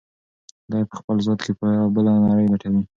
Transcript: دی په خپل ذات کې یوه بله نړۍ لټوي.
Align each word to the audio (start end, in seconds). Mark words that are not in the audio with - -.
دی 0.71 0.81
په 0.89 0.95
خپل 0.99 1.15
ذات 1.25 1.39
کې 1.45 1.51
یوه 1.75 1.89
بله 1.95 2.11
نړۍ 2.27 2.47
لټوي. 2.51 2.81